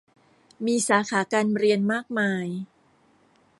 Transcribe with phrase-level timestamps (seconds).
[0.65, 2.45] มีสาขาการเรียนมากมาย